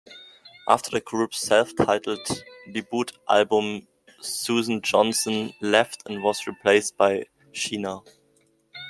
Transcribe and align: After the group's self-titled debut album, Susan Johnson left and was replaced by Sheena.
After 0.67 0.89
the 0.89 0.99
group's 0.99 1.37
self-titled 1.41 2.27
debut 2.73 3.05
album, 3.29 3.87
Susan 4.19 4.81
Johnson 4.81 5.53
left 5.61 6.01
and 6.09 6.23
was 6.23 6.47
replaced 6.47 6.97
by 6.97 7.25
Sheena. 7.53 8.03